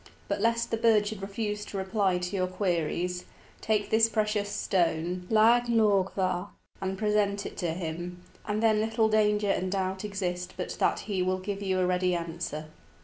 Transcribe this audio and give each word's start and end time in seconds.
But 0.27 0.41
lest 0.41 0.71
the 0.71 0.77
bird 0.77 1.05
should 1.05 1.21
refuse 1.21 1.63
to 1.65 1.77
reply 1.77 2.17
to 2.17 2.35
your 2.35 2.47
queries, 2.47 3.25
take 3.61 3.91
this 3.91 4.09
precious 4.09 4.49
stone 4.49 5.27
(leag 5.29 5.65
lorgmhar), 5.65 6.47
and 6.81 6.97
present 6.97 7.45
it 7.45 7.55
to 7.57 7.71
him, 7.75 8.23
and 8.47 8.63
then 8.63 8.79
little 8.81 9.09
danger 9.09 9.51
and 9.51 9.71
doubt 9.71 10.03
exist 10.03 10.55
but 10.57 10.71
that 10.79 11.01
he 11.01 11.21
will 11.21 11.37
give 11.37 11.61
you 11.61 11.79
a 11.79 11.85
ready 11.85 12.15
answer." 12.15 12.65